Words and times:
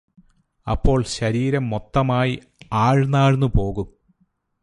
അപ്പോള് 0.67 1.03
ശരീരം 1.03 1.69
മൊത്തമായി 1.69 2.33
ആഴ്ന്നാഴ്ന്നു 2.73 3.47
പോകും 3.57 3.87